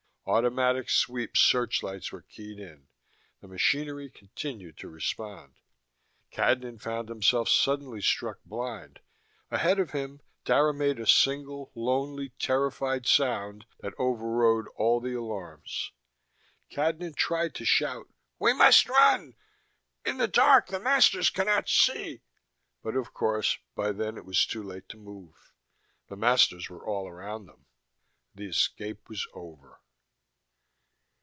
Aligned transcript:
Automatic 0.27 0.89
sweep 0.89 1.35
searchlights 1.35 2.11
were 2.11 2.21
keyed 2.21 2.59
in. 2.59 2.87
The 3.41 3.47
machinery 3.49 4.09
continued 4.09 4.77
to 4.77 4.87
respond. 4.87 5.55
Cadnan 6.31 6.79
found 6.79 7.09
himself 7.09 7.49
suddenly 7.49 8.01
struck 8.01 8.37
blind: 8.45 9.01
ahead 9.49 9.79
of 9.79 9.91
him, 9.91 10.21
Dara 10.45 10.75
made 10.75 10.99
a 10.99 11.07
single, 11.07 11.71
lonely, 11.75 12.29
terrified 12.39 13.07
sound 13.07 13.65
that 13.79 13.95
overrode 13.97 14.67
all 14.77 15.01
the 15.01 15.15
alarms. 15.15 15.91
Cadnan 16.71 17.15
tried 17.15 17.55
to 17.55 17.65
shout: 17.65 18.07
"We 18.39 18.53
must 18.53 18.87
run! 18.87 19.35
In 20.05 20.17
the 20.17 20.27
dark 20.29 20.67
the 20.67 20.79
masters 20.79 21.29
cannot 21.31 21.67
see" 21.67 22.21
But, 22.83 22.95
of 22.95 23.11
course, 23.13 23.57
by 23.75 23.91
then 23.91 24.17
it 24.17 24.25
was 24.25 24.45
too 24.45 24.63
late 24.63 24.87
to 24.89 24.97
move. 24.97 25.51
The 26.07 26.15
masters 26.15 26.69
were 26.69 26.85
all 26.85 27.07
around 27.09 27.47
them. 27.47 27.65
The 28.35 28.47
escape 28.47 29.09
was 29.09 29.27
over. 29.33 29.81